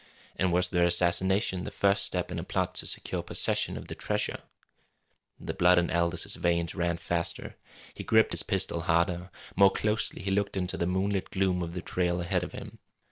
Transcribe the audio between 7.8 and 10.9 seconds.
He gripped his pistol harder. More closely he looked into the